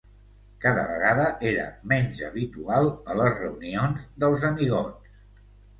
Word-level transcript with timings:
Cada 0.63 0.85
vegada 0.91 1.27
era 1.51 1.67
menys 1.93 2.23
habitual 2.31 2.91
a 3.15 3.19
les 3.23 3.39
reunions 3.45 4.11
dels 4.27 4.49
amigots. 4.53 5.25